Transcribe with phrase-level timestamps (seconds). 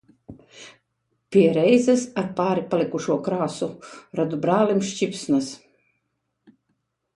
[1.35, 3.69] Pie reizes ar pāri palikušo krāsu
[4.21, 5.55] radu brālim sķipsnas.